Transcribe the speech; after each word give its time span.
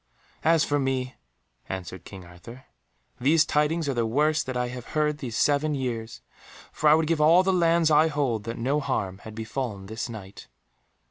"As 0.43 0.63
for 0.63 0.79
me," 0.79 1.13
answered 1.69 2.05
King 2.05 2.25
Arthur, 2.25 2.65
"these 3.19 3.45
tidings 3.45 3.87
are 3.87 3.93
the 3.93 4.03
worst 4.07 4.47
that 4.47 4.57
I 4.57 4.69
have 4.69 4.85
heard 4.97 5.19
these 5.19 5.37
seven 5.37 5.75
years, 5.75 6.21
for 6.71 6.89
I 6.89 6.95
would 6.95 7.05
give 7.05 7.21
all 7.21 7.43
the 7.43 7.53
lands 7.53 7.91
I 7.91 8.07
hold 8.07 8.45
that 8.45 8.57
no 8.57 8.79
harm 8.79 9.19
had 9.19 9.35
befallen 9.35 9.85
this 9.85 10.09
Knight." 10.09 10.47